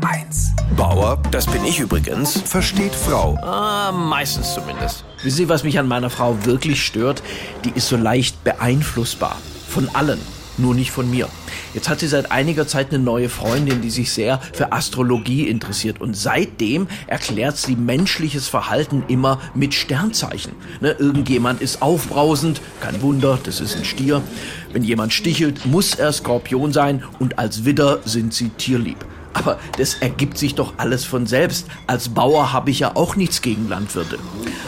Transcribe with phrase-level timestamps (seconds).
[0.00, 0.76] HR1.
[0.76, 2.40] Bauer, das bin ich übrigens.
[2.42, 3.36] Versteht Frau.
[3.42, 5.04] Ah, meistens zumindest.
[5.22, 7.22] Wissen Sie, was mich an meiner Frau wirklich stört?
[7.64, 9.36] Die ist so leicht beeinflussbar.
[9.68, 10.20] Von allen.
[10.58, 11.28] Nur nicht von mir.
[11.74, 16.00] Jetzt hat sie seit einiger Zeit eine neue Freundin, die sich sehr für Astrologie interessiert.
[16.00, 20.52] Und seitdem erklärt sie menschliches Verhalten immer mit Sternzeichen.
[20.80, 24.22] Ne, irgendjemand ist aufbrausend, kein Wunder, das ist ein Stier.
[24.72, 28.98] Wenn jemand stichelt, muss er Skorpion sein und als Widder sind sie tierlieb.
[29.32, 31.66] Aber das ergibt sich doch alles von selbst.
[31.86, 34.18] Als Bauer habe ich ja auch nichts gegen Landwirte.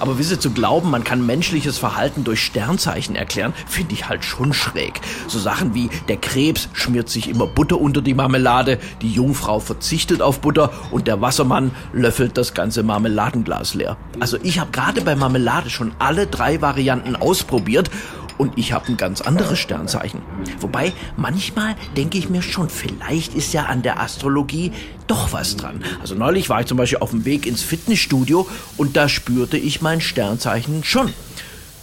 [0.00, 4.52] Aber wisse zu glauben, man kann menschliches Verhalten durch Sternzeichen erklären, finde ich halt schon
[4.52, 5.00] schräg.
[5.28, 10.22] So Sachen wie der Krebs schmiert sich immer Butter unter die Marmelade, die Jungfrau verzichtet
[10.22, 13.96] auf Butter und der Wassermann löffelt das ganze Marmeladenglas leer.
[14.20, 17.90] Also ich habe gerade bei Marmelade schon alle drei Varianten ausprobiert
[18.38, 20.22] und ich habe ein ganz anderes Sternzeichen.
[20.60, 24.72] Wobei, manchmal denke ich mir schon, vielleicht ist ja an der Astrologie
[25.06, 25.82] doch was dran.
[26.00, 29.82] Also neulich war ich zum Beispiel auf dem Weg ins Fitnessstudio und da spürte ich
[29.82, 31.12] mein Sternzeichen schon.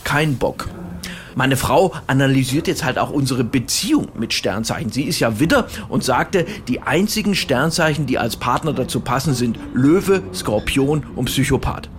[0.04, 0.68] Kein Bock.
[1.36, 4.92] Meine Frau analysiert jetzt halt auch unsere Beziehung mit Sternzeichen.
[4.92, 9.58] Sie ist ja Widder und sagte, die einzigen Sternzeichen, die als Partner dazu passen, sind
[9.74, 11.90] Löwe, Skorpion und Psychopath.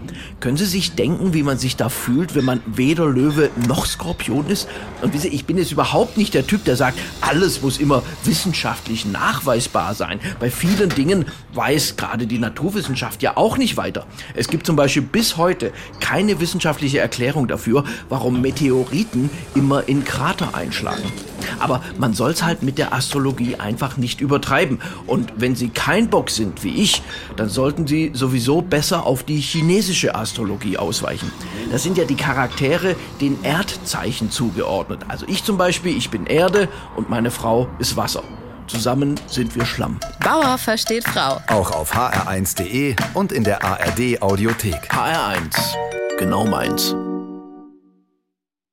[0.41, 4.47] Können Sie sich denken, wie man sich da fühlt, wenn man weder Löwe noch Skorpion
[4.49, 4.69] ist?
[5.03, 8.03] Und wissen Sie, ich bin jetzt überhaupt nicht der Typ, der sagt, alles muss immer
[8.25, 10.21] wissenschaftlich nachweisbar sein.
[10.39, 11.25] Bei vielen Dingen
[11.55, 14.07] weiß gerade die Naturwissenschaft ja auch nicht weiter.
[14.35, 19.24] Es gibt zum Beispiel bis heute keine wissenschaftliche Erklärung dafür, warum Meteoriten
[19.55, 21.13] immer in Krater einschlagen.
[21.59, 24.81] Aber man soll es halt mit der Astrologie einfach nicht übertreiben.
[25.07, 27.03] Und wenn Sie kein Bock sind wie ich,
[27.37, 31.31] dann sollten Sie sowieso besser auf die chinesische Astrologie ausweichen.
[31.71, 35.03] Das sind ja die Charaktere den Erdzeichen zugeordnet.
[35.09, 38.23] Also ich zum Beispiel, ich bin Erde und meine Frau ist Wasser.
[38.67, 40.01] Zusammen sind wir Schlamm.
[40.21, 41.41] Bauer versteht Frau.
[41.49, 44.91] Auch auf hr1.de und in der ARD Audiothek.
[44.91, 45.75] HR1.
[46.19, 46.95] Genau meins.